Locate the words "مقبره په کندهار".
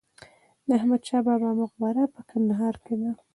1.61-2.75